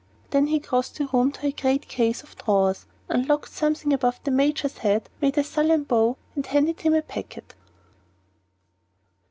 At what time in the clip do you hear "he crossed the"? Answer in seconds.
0.47-1.05